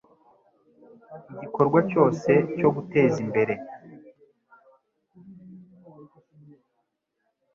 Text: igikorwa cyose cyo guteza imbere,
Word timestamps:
igikorwa 1.33 1.79
cyose 1.89 2.31
cyo 2.57 2.69
guteza 2.75 3.17
imbere, 3.25 3.53